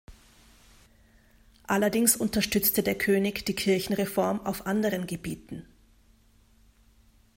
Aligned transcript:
Allerdings 1.67 2.15
unterstützte 2.15 2.81
der 2.81 2.97
König 2.97 3.45
die 3.45 3.53
Kirchenreform 3.53 4.43
auf 4.43 4.65
anderen 4.65 5.05
Gebieten. 5.05 5.63